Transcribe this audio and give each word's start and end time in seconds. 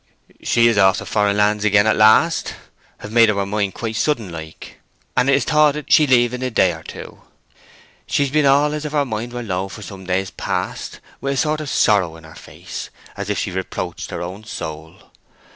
"She 0.41 0.65
is 0.67 0.79
off 0.79 0.97
to 0.97 1.05
foreign 1.05 1.37
lands 1.37 1.63
again 1.63 1.85
at 1.85 1.95
last—hev 1.95 3.11
made 3.11 3.29
up 3.29 3.35
her 3.35 3.45
mind 3.45 3.75
quite 3.75 3.95
sudden 3.95 4.31
like—and 4.31 5.29
it 5.29 5.35
is 5.35 5.43
thoughted 5.45 5.93
she'll 5.93 6.09
leave 6.09 6.33
in 6.33 6.41
a 6.41 6.49
day 6.49 6.73
or 6.73 6.81
two. 6.81 7.21
She's 8.07 8.31
been 8.31 8.47
all 8.47 8.73
as 8.73 8.83
if 8.83 8.93
her 8.93 9.05
mind 9.05 9.31
were 9.31 9.43
low 9.43 9.67
for 9.69 9.83
some 9.83 10.05
days 10.05 10.31
past—with 10.31 11.33
a 11.35 11.37
sort 11.37 11.61
of 11.61 11.69
sorrow 11.69 12.15
in 12.15 12.23
her 12.23 12.33
face, 12.33 12.89
as 13.15 13.29
if 13.29 13.37
she 13.37 13.51
reproached 13.51 14.09
her 14.09 14.23
own 14.23 14.43
soul. 14.43 14.95